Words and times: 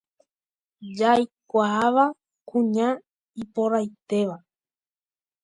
Jaikuaava 0.97 2.05
kuña 2.49 2.87
iporãitéva. 3.43 4.37